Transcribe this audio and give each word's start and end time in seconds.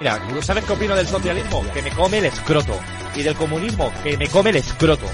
Mira, 0.00 0.20
¿sabes 0.42 0.64
qué 0.64 0.72
opino 0.72 0.96
del 0.96 1.06
socialismo? 1.06 1.64
Que 1.72 1.80
me 1.80 1.90
come 1.92 2.18
el 2.18 2.24
escroto. 2.24 2.76
Y 3.14 3.22
del 3.22 3.36
comunismo, 3.36 3.92
que 4.02 4.16
me 4.16 4.28
come 4.28 4.50
el 4.50 4.56
escroto. 4.56 5.06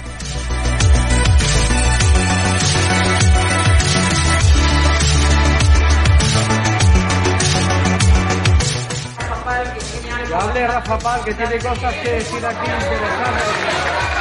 Que 10.27 10.35
hable 10.35 10.66
Rafa 10.66 10.99
Pal, 10.99 11.24
que 11.24 11.35
tiene 11.35 11.59
cosas 11.59 11.95
que 11.97 12.10
decir 12.12 12.47
aquí 12.47 12.71
interesantes. 12.71 14.20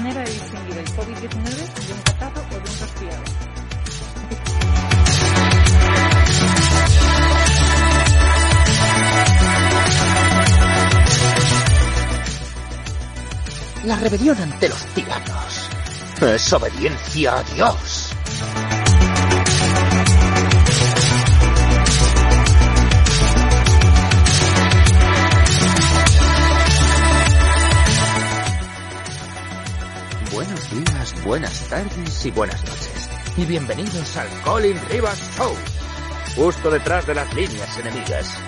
Manera 0.00 0.20
de 0.24 0.30
distinguir 0.30 0.76
el 0.76 0.86
COVID-19 0.88 1.86
de 1.86 1.92
un 1.94 2.00
catarro 2.02 2.42
o 2.42 2.50
de 2.50 2.58
un 2.58 2.64
resfriado. 2.64 3.24
La 13.84 13.96
rebelión 13.96 14.36
ante 14.38 14.68
los 14.68 14.84
tiranos 14.94 15.70
es 16.20 16.52
obediencia 16.52 17.38
a 17.38 17.42
Dios. 17.54 18.05
Buenos 30.70 30.92
días, 30.92 31.24
buenas 31.24 31.68
tardes 31.68 32.26
y 32.26 32.30
buenas 32.32 32.60
noches. 32.64 33.08
Y 33.36 33.44
bienvenidos 33.44 34.16
al 34.16 34.28
Colin 34.42 34.76
Rivas 34.88 35.20
Show. 35.36 35.54
Justo 36.34 36.70
detrás 36.70 37.06
de 37.06 37.14
las 37.14 37.32
líneas 37.34 37.78
enemigas. 37.78 38.38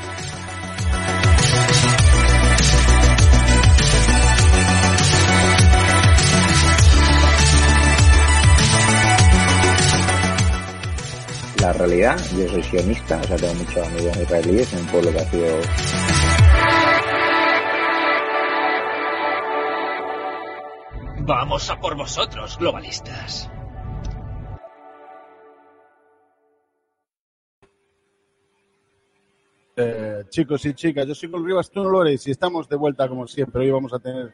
La 11.60 11.72
realidad, 11.72 12.18
yo 12.36 12.48
soy 12.48 12.62
sionista, 12.64 13.20
o 13.20 13.24
sea, 13.24 13.36
tengo 13.36 13.54
muchos 13.54 13.86
amigos 13.86 14.16
israelíes 14.16 14.72
en 14.72 14.80
un 14.80 14.86
pueblo 14.86 15.12
que 15.12 15.18
ha 15.18 15.30
sido 15.30 15.60
Vamos 21.28 21.68
a 21.68 21.78
por 21.78 21.94
vosotros, 21.94 22.56
globalistas. 22.58 23.50
Eh, 29.76 30.24
chicos 30.30 30.64
y 30.64 30.72
chicas, 30.72 31.06
yo 31.06 31.14
soy 31.14 31.30
Col 31.30 31.44
Rivas, 31.44 31.70
tú 31.70 31.82
no 31.82 31.90
lo 31.90 32.00
eres 32.00 32.26
y 32.26 32.30
estamos 32.30 32.66
de 32.66 32.76
vuelta 32.76 33.06
como 33.06 33.26
siempre. 33.26 33.60
Hoy 33.60 33.70
vamos 33.70 33.92
a 33.92 33.98
tener 33.98 34.32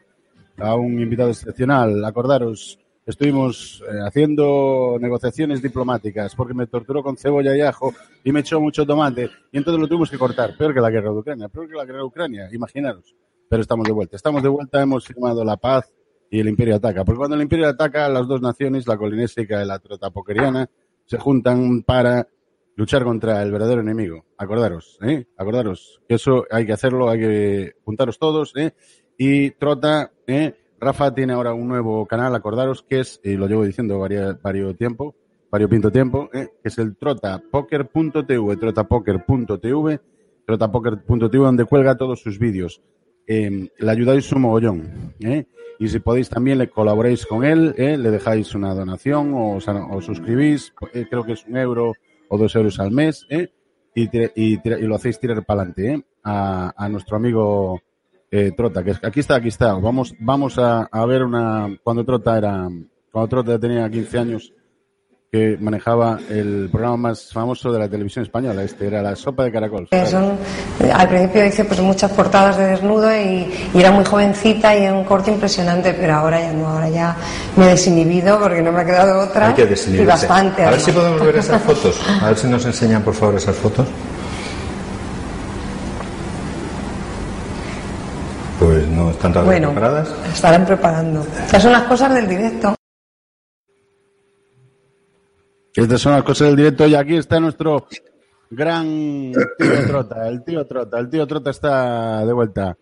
a 0.57 0.75
un 0.75 0.97
invitado 1.01 1.31
excepcional. 1.31 2.05
Acordaros, 2.05 2.79
estuvimos 3.05 3.83
eh, 3.91 3.99
haciendo 4.07 4.95
negociaciones 4.97 5.61
diplomáticas 5.61 6.33
porque 6.33 6.53
me 6.53 6.65
torturó 6.65 7.03
con 7.03 7.17
cebolla 7.17 7.53
y 7.57 7.59
ajo 7.59 7.93
y 8.23 8.31
me 8.31 8.39
echó 8.39 8.61
mucho 8.61 8.85
tomate 8.85 9.29
y 9.51 9.57
entonces 9.57 9.81
lo 9.81 9.89
tuvimos 9.89 10.09
que 10.09 10.17
cortar. 10.17 10.55
Peor 10.55 10.73
que 10.73 10.79
la 10.79 10.89
guerra 10.89 11.11
de 11.11 11.17
Ucrania, 11.17 11.49
peor 11.49 11.67
que 11.67 11.75
la 11.75 11.83
guerra 11.83 11.99
de 11.99 12.05
Ucrania, 12.05 12.49
imaginaros. 12.53 13.13
Pero 13.49 13.61
estamos 13.61 13.85
de 13.85 13.91
vuelta. 13.91 14.15
Estamos 14.15 14.41
de 14.41 14.47
vuelta, 14.47 14.81
hemos 14.81 15.05
firmado 15.05 15.43
la 15.43 15.57
paz 15.57 15.91
y 16.35 16.39
el 16.41 16.49
imperio 16.49 16.75
ataca. 16.75 17.05
Porque 17.05 17.17
cuando 17.17 17.37
el 17.37 17.43
imperio 17.43 17.69
ataca, 17.69 18.09
las 18.09 18.27
dos 18.27 18.41
naciones, 18.41 18.87
la 18.87 18.97
colinésica 18.97 19.63
y 19.63 19.65
la 19.65 19.79
trotapokeriana, 19.79 20.69
se 21.05 21.17
juntan 21.17 21.81
para 21.83 22.27
luchar 22.75 23.05
contra 23.05 23.41
el 23.41 23.53
verdadero 23.53 23.79
enemigo. 23.79 24.25
Acordaros, 24.37 24.99
¿eh? 25.01 25.27
Acordaros 25.37 26.01
eso 26.09 26.45
hay 26.51 26.65
que 26.65 26.73
hacerlo, 26.73 27.09
hay 27.09 27.19
que 27.19 27.73
juntaros 27.85 28.19
todos, 28.19 28.51
¿eh? 28.57 28.73
Y 29.17 29.51
Trota, 29.51 30.11
¿eh? 30.27 30.55
Rafa 30.77 31.15
tiene 31.15 31.31
ahora 31.31 31.53
un 31.53 31.69
nuevo 31.69 32.05
canal, 32.05 32.35
acordaros, 32.35 32.83
que 32.83 32.99
es, 32.99 33.21
y 33.23 33.37
lo 33.37 33.47
llevo 33.47 33.63
diciendo 33.63 33.97
varios, 33.97 34.41
varios 34.41 34.75
tiempo, 34.75 35.15
varios 35.49 35.69
pinto 35.69 35.89
tiempo, 35.89 36.29
¿eh? 36.33 36.49
que 36.61 36.67
es 36.67 36.77
el 36.79 36.97
trotapoker.tv, 36.97 38.57
trotapoker.tv, 38.57 39.99
trotapoker.tv, 40.45 41.37
donde 41.37 41.63
cuelga 41.63 41.95
todos 41.95 42.19
sus 42.19 42.37
vídeos. 42.37 42.81
Eh, 43.25 43.69
le 43.77 43.91
ayudáis 43.91 44.29
un 44.33 44.41
mogollón, 44.41 45.13
¿eh? 45.21 45.45
Y 45.79 45.87
si 45.89 45.99
podéis 45.99 46.29
también 46.29 46.57
le 46.57 46.69
colaboréis 46.69 47.25
con 47.25 47.43
él, 47.43 47.73
¿eh? 47.77 47.97
le 47.97 48.11
dejáis 48.11 48.55
una 48.55 48.73
donación 48.73 49.33
o, 49.33 49.55
os- 49.55 50.05
suscribís, 50.05 50.73
eh, 50.93 51.05
creo 51.09 51.23
que 51.23 51.33
es 51.33 51.45
un 51.45 51.57
euro 51.57 51.93
o 52.29 52.37
dos 52.37 52.55
euros 52.55 52.79
al 52.79 52.91
mes, 52.91 53.25
¿eh? 53.29 53.49
y, 53.93 54.07
tira- 54.07 54.31
y, 54.35 54.57
tira- 54.59 54.79
y 54.79 54.83
lo 54.83 54.95
hacéis 54.95 55.19
tirar 55.19 55.43
para 55.45 55.61
adelante 55.61 55.93
¿eh? 55.93 56.05
a, 56.23 56.73
a 56.77 56.89
nuestro 56.89 57.17
amigo 57.17 57.81
eh, 58.31 58.51
Trota, 58.55 58.83
que 58.83 58.91
aquí 59.03 59.19
está, 59.19 59.35
aquí 59.35 59.49
está. 59.49 59.73
Vamos, 59.75 60.13
vamos 60.19 60.57
a, 60.57 60.83
a 60.91 61.05
ver 61.05 61.23
una 61.23 61.77
cuando 61.83 62.03
Trota 62.03 62.37
era, 62.37 62.67
cuando 63.11 63.27
Trota 63.29 63.59
tenía 63.59 63.89
15 63.89 64.17
años, 64.19 64.53
que 65.31 65.57
manejaba 65.59 66.17
el 66.29 66.69
programa 66.71 66.97
más 67.09 67.31
famoso 67.33 67.71
de 67.71 67.79
la 67.79 67.89
televisión 67.89 68.23
española. 68.23 68.63
Este 68.63 68.87
era 68.87 69.01
la 69.01 69.15
sopa 69.15 69.43
de 69.43 69.51
caracol. 69.51 69.87
Son, 70.05 70.37
al 70.93 71.09
principio 71.09 71.45
hice 71.45 71.65
pues 71.65 71.79
muchas 71.81 72.11
portadas 72.11 72.57
de 72.57 72.67
desnudo 72.67 73.13
y, 73.13 73.51
y 73.73 73.79
era 73.79 73.91
muy 73.91 74.05
jovencita 74.05 74.75
y 74.77 74.85
en 74.85 74.93
un 74.93 75.03
corte 75.03 75.31
impresionante, 75.31 75.93
pero 75.93 76.13
ahora 76.13 76.39
ya 76.39 76.53
no, 76.53 76.67
ahora 76.67 76.89
ya 76.89 77.15
me 77.57 77.65
he 77.65 77.69
desinhibido 77.71 78.39
porque 78.39 78.61
no 78.61 78.71
me 78.71 78.81
ha 78.81 78.85
quedado 78.85 79.19
otra. 79.19 79.47
Hay 79.49 79.53
que 79.55 79.75
y 79.87 80.05
bastante. 80.05 80.63
A 80.63 80.71
ver 80.71 80.79
si 80.79 80.91
podemos 80.91 81.21
ver 81.21 81.35
esas 81.35 81.61
fotos. 81.61 81.99
A 82.21 82.27
ver 82.27 82.37
si 82.37 82.47
nos 82.47 82.65
enseñan, 82.65 83.03
por 83.03 83.13
favor, 83.13 83.35
esas 83.35 83.55
fotos. 83.55 83.87
Pues 88.59 88.87
no 88.87 89.11
están 89.11 89.33
todavía 89.33 89.51
Bueno, 89.51 89.71
preparadas. 89.73 90.09
estarán 90.33 90.65
preparando. 90.65 91.25
Estas 91.45 91.61
son 91.61 91.73
las 91.73 91.83
cosas 91.83 92.13
del 92.13 92.27
directo. 92.27 92.73
Estas 95.75 96.01
son 96.01 96.13
las 96.13 96.23
cosas 96.23 96.47
del 96.47 96.55
directo 96.57 96.87
y 96.87 96.95
aquí 96.95 97.15
está 97.15 97.39
nuestro 97.39 97.87
gran 98.49 98.85
tío 99.57 99.87
Trota. 99.87 100.27
El 100.29 100.43
tío 100.43 100.65
Trota, 100.65 100.99
el 100.99 101.09
tío 101.09 101.27
Trota 101.27 101.49
está 101.49 102.25
de 102.25 102.33
vuelta. 102.33 102.77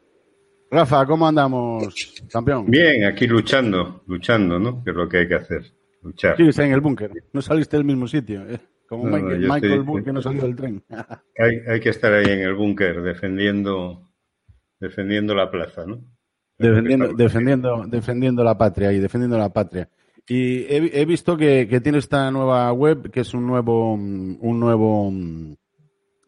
Rafa, 0.69 1.05
¿cómo 1.05 1.27
andamos, 1.27 2.13
campeón? 2.31 2.65
Bien, 2.67 3.05
aquí 3.05 3.27
luchando, 3.27 4.03
luchando, 4.07 4.57
¿no? 4.59 4.83
Que 4.83 4.89
es 4.91 4.95
lo 4.95 5.07
que 5.07 5.17
hay 5.19 5.27
que 5.27 5.35
hacer, 5.35 5.61
luchar. 6.01 6.35
Sigues 6.37 6.57
en 6.59 6.71
el 6.71 6.81
búnker. 6.81 7.11
No 7.31 7.41
saliste 7.41 7.77
del 7.77 7.85
mismo 7.85 8.07
sitio. 8.07 8.41
¿eh? 8.49 8.59
Como 8.89 9.05
No, 9.07 9.17
Michael, 9.17 9.39
Michael 9.41 9.63
estoy- 9.73 9.85
Bull, 9.85 10.03
que 10.03 10.13
no 10.13 10.21
salió 10.21 10.41
del 10.43 10.55
tren. 10.55 10.83
Hay, 11.37 11.57
hay 11.67 11.79
que 11.79 11.89
estar 11.89 12.11
ahí 12.13 12.25
en 12.25 12.39
el 12.39 12.53
búnker 12.55 13.01
defendiendo, 13.03 14.09
defendiendo 14.79 15.33
la 15.35 15.49
plaza, 15.49 15.85
¿no? 15.85 15.99
defendiendo, 16.57 17.13
defendiendo, 17.13 17.83
defendiendo 17.87 18.43
la 18.43 18.57
patria 18.57 18.91
y 18.93 18.99
defendiendo 18.99 19.37
la 19.37 19.49
patria. 19.51 19.89
Y 20.27 20.63
he, 20.63 21.01
he 21.01 21.05
visto 21.05 21.35
que, 21.35 21.67
que 21.67 21.81
tiene 21.81 21.97
esta 21.97 22.31
nueva 22.31 22.71
web, 22.71 23.11
que 23.11 23.21
es 23.21 23.33
un 23.33 23.45
nuevo, 23.45 23.93
un 23.93 24.59
nuevo, 24.59 25.11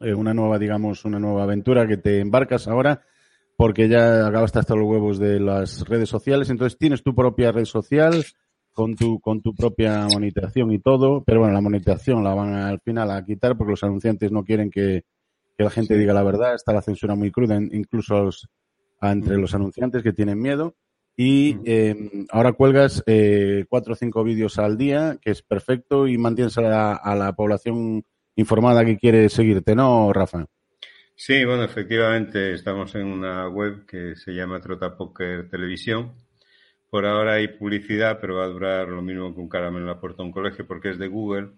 eh, 0.02 0.14
una 0.14 0.34
nueva, 0.34 0.60
digamos, 0.60 1.06
una 1.06 1.20
nueva 1.20 1.44
aventura 1.44 1.88
que 1.88 1.98
te 1.98 2.20
embarcas 2.20 2.68
ahora, 2.68 3.02
porque 3.58 3.88
ya 3.88 4.28
acabaste 4.28 4.60
hasta 4.60 4.76
los 4.76 4.86
huevos 4.86 5.18
de 5.18 5.40
las 5.40 5.88
redes 5.88 6.10
sociales, 6.10 6.50
entonces 6.50 6.78
tienes 6.78 7.04
tu 7.04 7.16
propia 7.16 7.54
red 7.54 7.64
social 7.66 8.24
con 8.74 8.96
tu, 8.96 9.22
con 9.22 9.42
tu 9.42 9.56
propia 9.56 10.06
monetización 10.12 10.74
y 10.74 10.80
todo, 10.80 11.24
pero 11.24 11.40
bueno, 11.40 11.54
la 11.54 11.62
monetización 11.62 12.22
la 12.22 12.34
van 12.34 12.54
a- 12.54 12.68
al 12.68 12.82
final 12.82 13.10
a 13.12 13.24
quitar 13.24 13.56
porque 13.58 13.72
los 13.72 13.84
anunciantes 13.86 14.30
no 14.34 14.44
quieren 14.44 14.70
que, 14.70 15.06
que 15.58 15.64
la 15.64 15.70
gente 15.70 15.98
diga 15.98 16.14
la 16.14 16.24
verdad, 16.24 16.54
está 16.56 16.74
la 16.74 16.82
censura 16.82 17.16
muy 17.16 17.32
cruda, 17.32 17.56
incluso 17.56 18.18
a 18.18 18.24
los- 18.24 18.50
a 19.00 19.14
entre 19.14 19.38
los 19.38 19.56
anunciantes 19.56 20.04
que 20.04 20.12
tienen 20.12 20.42
miedo. 20.42 20.76
Y 21.18 21.58
eh, 21.66 22.26
ahora 22.30 22.54
cuelgas 22.54 23.04
eh, 23.06 23.66
cuatro 23.70 23.94
o 23.94 23.96
cinco 23.96 24.24
vídeos 24.24 24.60
al 24.60 24.78
día, 24.78 25.18
que 25.22 25.32
es 25.32 25.42
perfecto, 25.42 26.08
y 26.08 26.18
mantienes 26.18 26.58
a 26.58 26.62
la, 26.62 26.94
a 26.96 27.16
la 27.16 27.34
población 27.34 28.04
informada 28.36 28.84
que 28.84 28.98
quiere 28.98 29.30
seguirte, 29.30 29.76
¿no, 29.76 30.12
Rafa? 30.12 30.46
Sí, 31.16 31.46
bueno, 31.46 31.64
efectivamente 31.64 32.54
estamos 32.54 32.94
en 32.96 33.06
una 33.06 33.48
web 33.48 33.86
que 33.86 34.16
se 34.18 34.34
llama 34.34 34.60
Trota 34.60 34.98
Poker 34.98 35.50
Televisión 35.50 36.12
por 36.96 37.06
ahora 37.06 37.34
hay 37.34 37.50
publicidad, 37.50 38.20
pero 38.22 38.36
va 38.36 38.46
a 38.46 38.48
durar 38.48 38.88
lo 38.88 39.02
mismo 39.02 39.34
que 39.34 39.42
un 39.42 39.50
caramelo 39.50 39.82
en 39.82 39.88
la 39.88 40.00
puerta 40.00 40.24
de 40.24 40.28
un 40.28 40.32
colegio 40.32 40.66
porque 40.66 40.92
es 40.92 40.98
de 40.98 41.10
Google 41.10 41.50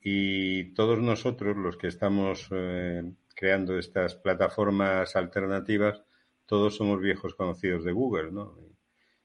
y 0.00 0.74
todos 0.74 0.98
nosotros, 0.98 1.56
los 1.56 1.76
que 1.76 1.86
estamos 1.86 2.48
eh, 2.50 3.12
creando 3.36 3.78
estas 3.78 4.16
plataformas 4.16 5.14
alternativas, 5.14 6.02
todos 6.46 6.74
somos 6.74 7.00
viejos 7.00 7.36
conocidos 7.36 7.84
de 7.84 7.92
Google, 7.92 8.32
¿no? 8.32 8.58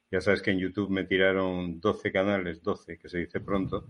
Ya 0.09 0.21
sabes 0.21 0.41
que 0.41 0.51
en 0.51 0.59
YouTube 0.59 0.89
me 0.89 1.03
tiraron 1.03 1.79
12 1.79 2.11
canales, 2.11 2.63
12, 2.63 2.97
que 2.97 3.09
se 3.09 3.19
dice 3.19 3.41
pronto. 3.41 3.87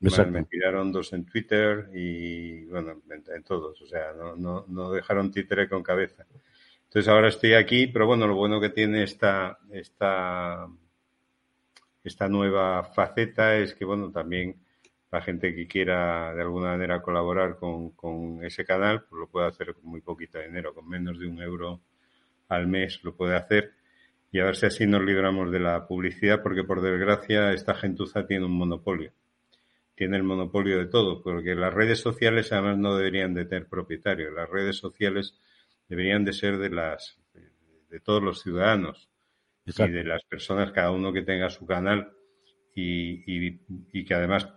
me 0.00 0.44
tiraron 0.44 0.92
dos 0.92 1.12
en 1.12 1.26
Twitter 1.26 1.90
y, 1.92 2.64
bueno, 2.66 3.02
en, 3.10 3.42
todos. 3.42 3.80
O 3.82 3.86
sea, 3.86 4.12
no, 4.12 4.36
no, 4.36 4.64
no 4.68 4.92
dejaron 4.92 5.30
títere 5.32 5.68
con 5.68 5.82
cabeza. 5.82 6.24
Entonces 6.84 7.08
ahora 7.08 7.28
estoy 7.28 7.54
aquí, 7.54 7.88
pero 7.88 8.06
bueno, 8.06 8.26
lo 8.26 8.36
bueno 8.36 8.60
que 8.60 8.70
tiene 8.70 9.02
esta, 9.02 9.58
esta, 9.72 10.68
esta 12.04 12.28
nueva 12.28 12.84
faceta 12.84 13.56
es 13.56 13.74
que, 13.74 13.84
bueno, 13.84 14.10
también 14.10 14.56
la 15.10 15.20
gente 15.20 15.54
que 15.54 15.66
quiera 15.66 16.32
de 16.32 16.42
alguna 16.42 16.68
manera 16.68 17.02
colaborar 17.02 17.56
con, 17.56 17.90
con 17.90 18.44
ese 18.44 18.64
canal, 18.64 19.02
pues 19.02 19.18
lo 19.18 19.26
puede 19.28 19.48
hacer 19.48 19.74
con 19.74 19.90
muy 19.90 20.00
poquito 20.00 20.38
dinero, 20.38 20.72
con 20.72 20.88
menos 20.88 21.18
de 21.18 21.26
un 21.26 21.42
euro 21.42 21.80
al 22.48 22.66
mes 22.66 23.02
lo 23.04 23.14
puede 23.14 23.36
hacer 23.36 23.79
y 24.32 24.38
a 24.40 24.44
ver 24.44 24.56
si 24.56 24.66
así 24.66 24.86
nos 24.86 25.02
libramos 25.02 25.50
de 25.50 25.60
la 25.60 25.86
publicidad, 25.86 26.42
porque 26.42 26.64
por 26.64 26.80
desgracia 26.80 27.52
esta 27.52 27.74
gentuza 27.74 28.26
tiene 28.26 28.46
un 28.46 28.52
monopolio. 28.52 29.12
Tiene 29.94 30.16
el 30.16 30.22
monopolio 30.22 30.78
de 30.78 30.86
todo, 30.86 31.22
porque 31.22 31.54
las 31.54 31.74
redes 31.74 32.00
sociales 32.00 32.52
además 32.52 32.78
no 32.78 32.96
deberían 32.96 33.34
de 33.34 33.44
tener 33.44 33.66
propietarios. 33.66 34.32
Las 34.32 34.48
redes 34.48 34.76
sociales 34.76 35.34
deberían 35.88 36.24
de 36.24 36.32
ser 36.32 36.58
de 36.58 36.70
las 36.70 37.18
de 37.90 37.98
todos 37.98 38.22
los 38.22 38.40
ciudadanos 38.40 39.10
y 39.66 39.88
de 39.88 40.04
las 40.04 40.22
personas, 40.24 40.70
cada 40.70 40.92
uno 40.92 41.12
que 41.12 41.22
tenga 41.22 41.50
su 41.50 41.66
canal 41.66 42.12
y, 42.72 43.24
y, 43.26 43.60
y 43.92 44.04
que 44.04 44.14
además 44.14 44.48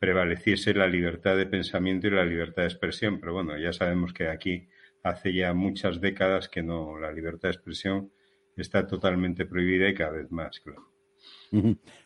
prevaleciese 0.00 0.74
la 0.74 0.88
libertad 0.88 1.36
de 1.36 1.46
pensamiento 1.46 2.08
y 2.08 2.10
la 2.10 2.24
libertad 2.24 2.62
de 2.62 2.68
expresión. 2.68 3.20
Pero 3.20 3.34
bueno, 3.34 3.56
ya 3.56 3.72
sabemos 3.72 4.12
que 4.12 4.26
aquí 4.26 4.68
hace 5.04 5.32
ya 5.32 5.54
muchas 5.54 6.00
décadas 6.00 6.48
que 6.48 6.62
no, 6.62 6.98
la 6.98 7.12
libertad 7.12 7.48
de 7.48 7.54
expresión 7.54 8.10
está 8.56 8.86
totalmente 8.86 9.46
prohibida 9.46 9.88
y 9.88 9.94
cada 9.94 10.12
vez 10.12 10.30
más, 10.30 10.60
claro. 10.60 10.88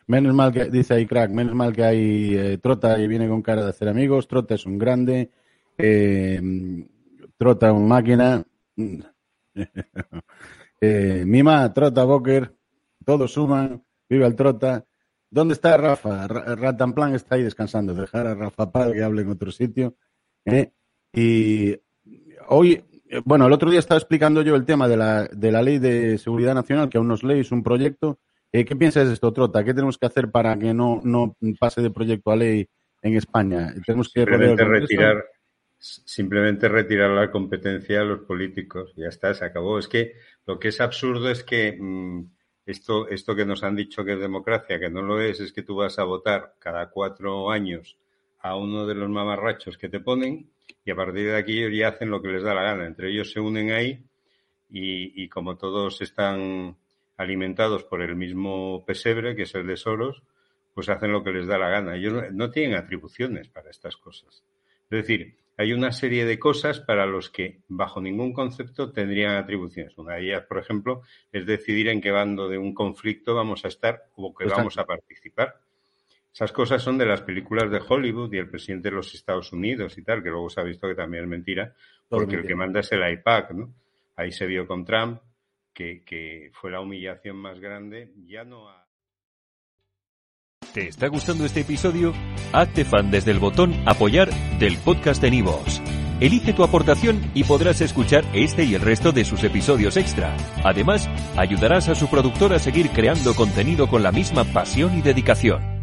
Menos 0.06 0.34
mal 0.34 0.52
que, 0.52 0.66
dice 0.66 0.94
ahí 0.94 1.06
Crack, 1.06 1.30
menos 1.30 1.54
mal 1.54 1.72
que 1.72 1.84
hay 1.84 2.36
eh, 2.36 2.58
Trota 2.58 2.98
y 2.98 3.06
viene 3.06 3.28
con 3.28 3.42
cara 3.42 3.64
de 3.64 3.70
hacer 3.70 3.88
amigos, 3.88 4.28
Trota 4.28 4.54
es 4.54 4.66
un 4.66 4.78
grande, 4.78 5.30
eh, 5.78 6.40
Trota 7.38 7.72
un 7.72 7.88
máquina, 7.88 8.44
eh, 10.80 11.24
Mima, 11.26 11.72
Trota, 11.72 12.04
Boker, 12.04 12.54
todos 13.04 13.32
suman, 13.32 13.82
viva 14.08 14.26
el 14.26 14.34
Trota, 14.34 14.84
¿Dónde 15.30 15.54
está 15.54 15.76
Rafa? 15.76 16.28
Ratanplan 16.28 17.14
está 17.14 17.34
ahí 17.34 17.42
descansando. 17.42 17.94
Dejar 17.94 18.26
a 18.26 18.34
Rafa 18.34 18.70
para 18.70 18.92
que 18.92 19.02
hable 19.02 19.22
en 19.22 19.28
otro 19.28 19.50
sitio. 19.50 19.96
¿eh? 20.44 20.72
Y 21.12 21.74
hoy, 22.48 22.84
bueno, 23.24 23.46
el 23.46 23.52
otro 23.52 23.70
día 23.70 23.78
estaba 23.78 23.98
explicando 23.98 24.42
yo 24.42 24.54
el 24.54 24.64
tema 24.64 24.88
de 24.88 24.96
la, 24.96 25.24
de 25.24 25.52
la 25.52 25.62
ley 25.62 25.78
de 25.78 26.18
seguridad 26.18 26.54
nacional, 26.54 26.88
que 26.88 26.98
aún 26.98 27.08
no 27.08 27.14
es 27.14 27.52
un 27.52 27.62
proyecto. 27.62 28.18
Eh, 28.52 28.64
¿Qué 28.64 28.76
piensas 28.76 29.08
de 29.08 29.14
esto, 29.14 29.32
Trota? 29.32 29.64
¿Qué 29.64 29.74
tenemos 29.74 29.98
que 29.98 30.06
hacer 30.06 30.30
para 30.30 30.58
que 30.58 30.72
no, 30.72 31.00
no 31.04 31.36
pase 31.58 31.82
de 31.82 31.90
proyecto 31.90 32.30
a 32.30 32.36
ley 32.36 32.68
en 33.02 33.16
España? 33.16 33.74
Tenemos 33.84 34.12
que 34.12 34.20
simplemente 34.20 34.64
retirar, 34.64 35.24
simplemente 35.78 36.68
retirar 36.68 37.10
la 37.10 37.30
competencia 37.30 38.00
a 38.00 38.04
los 38.04 38.20
políticos. 38.20 38.92
Ya 38.96 39.08
está, 39.08 39.34
se 39.34 39.44
acabó. 39.44 39.78
Es 39.78 39.88
que 39.88 40.14
lo 40.46 40.58
que 40.58 40.68
es 40.68 40.80
absurdo 40.80 41.30
es 41.30 41.44
que 41.44 41.76
mm, 41.78 42.30
esto, 42.66 43.08
esto 43.08 43.36
que 43.36 43.46
nos 43.46 43.62
han 43.62 43.76
dicho 43.76 44.04
que 44.04 44.14
es 44.14 44.20
democracia, 44.20 44.80
que 44.80 44.90
no 44.90 45.02
lo 45.02 45.20
es, 45.20 45.40
es 45.40 45.52
que 45.52 45.62
tú 45.62 45.76
vas 45.76 45.98
a 45.98 46.04
votar 46.04 46.54
cada 46.58 46.90
cuatro 46.90 47.50
años 47.50 47.98
a 48.40 48.56
uno 48.56 48.86
de 48.86 48.94
los 48.94 49.08
mamarrachos 49.08 49.76
que 49.78 49.88
te 49.88 50.00
ponen 50.00 50.50
y 50.84 50.90
a 50.90 50.96
partir 50.96 51.26
de 51.26 51.36
aquí 51.36 51.76
ya 51.76 51.88
hacen 51.88 52.10
lo 52.10 52.22
que 52.22 52.28
les 52.28 52.42
da 52.42 52.54
la 52.54 52.62
gana. 52.62 52.86
Entre 52.86 53.10
ellos 53.10 53.30
se 53.32 53.40
unen 53.40 53.70
ahí 53.70 54.04
y, 54.68 55.22
y 55.22 55.28
como 55.28 55.56
todos 55.56 56.00
están 56.00 56.76
alimentados 57.16 57.84
por 57.84 58.02
el 58.02 58.16
mismo 58.16 58.84
pesebre, 58.84 59.34
que 59.34 59.42
es 59.42 59.54
el 59.54 59.66
de 59.66 59.76
Soros, 59.76 60.22
pues 60.74 60.88
hacen 60.88 61.12
lo 61.12 61.24
que 61.24 61.32
les 61.32 61.46
da 61.46 61.58
la 61.58 61.68
gana. 61.68 61.96
Ellos 61.96 62.32
no 62.32 62.50
tienen 62.50 62.76
atribuciones 62.76 63.48
para 63.48 63.70
estas 63.70 63.96
cosas. 63.96 64.44
Es 64.90 65.02
decir, 65.02 65.38
hay 65.56 65.72
una 65.72 65.90
serie 65.90 66.26
de 66.26 66.38
cosas 66.38 66.80
para 66.80 67.06
los 67.06 67.30
que, 67.30 67.62
bajo 67.68 68.00
ningún 68.00 68.34
concepto, 68.34 68.92
tendrían 68.92 69.36
atribuciones. 69.36 69.96
Una 69.96 70.16
de 70.16 70.26
ellas, 70.26 70.44
por 70.46 70.58
ejemplo, 70.58 71.02
es 71.32 71.46
decidir 71.46 71.88
en 71.88 72.00
qué 72.00 72.10
bando 72.10 72.48
de 72.48 72.58
un 72.58 72.74
conflicto 72.74 73.34
vamos 73.34 73.64
a 73.64 73.68
estar 73.68 74.04
o 74.16 74.34
que 74.34 74.44
vamos 74.44 74.76
a 74.76 74.84
participar. 74.84 75.54
Esas 76.36 76.52
cosas 76.52 76.82
son 76.82 76.98
de 76.98 77.06
las 77.06 77.22
películas 77.22 77.70
de 77.70 77.80
Hollywood 77.80 78.30
y 78.34 78.36
el 78.36 78.50
presidente 78.50 78.90
de 78.90 78.96
los 78.96 79.14
Estados 79.14 79.54
Unidos 79.54 79.96
y 79.96 80.02
tal, 80.02 80.22
que 80.22 80.28
luego 80.28 80.50
se 80.50 80.60
ha 80.60 80.64
visto 80.64 80.86
que 80.86 80.94
también 80.94 81.24
es 81.24 81.30
mentira, 81.30 81.74
porque 82.10 82.34
el 82.36 82.46
que 82.46 82.54
manda 82.54 82.80
es 82.80 82.92
el 82.92 83.10
IPAC, 83.10 83.52
¿no? 83.52 83.72
Ahí 84.16 84.30
se 84.32 84.44
vio 84.44 84.66
con 84.66 84.84
Trump 84.84 85.18
que, 85.72 86.04
que 86.04 86.50
fue 86.52 86.70
la 86.70 86.82
humillación 86.82 87.38
más 87.38 87.58
grande. 87.58 88.12
Ya 88.26 88.44
no 88.44 88.68
ha... 88.68 88.86
¿Te 90.74 90.88
está 90.88 91.08
gustando 91.08 91.46
este 91.46 91.60
episodio? 91.60 92.12
Hazte 92.52 92.84
fan 92.84 93.10
desde 93.10 93.30
el 93.30 93.38
botón 93.38 93.72
Apoyar 93.86 94.28
del 94.58 94.76
podcast 94.76 95.22
de 95.22 95.30
Nivos. 95.30 95.80
Elige 96.20 96.52
tu 96.52 96.64
aportación 96.64 97.30
y 97.32 97.44
podrás 97.44 97.80
escuchar 97.80 98.24
este 98.34 98.64
y 98.64 98.74
el 98.74 98.82
resto 98.82 99.10
de 99.10 99.24
sus 99.24 99.42
episodios 99.42 99.96
extra. 99.96 100.36
Además, 100.64 101.08
ayudarás 101.38 101.88
a 101.88 101.94
su 101.94 102.10
productor 102.10 102.52
a 102.52 102.58
seguir 102.58 102.90
creando 102.90 103.34
contenido 103.34 103.88
con 103.88 104.02
la 104.02 104.12
misma 104.12 104.44
pasión 104.44 104.98
y 104.98 105.00
dedicación. 105.00 105.75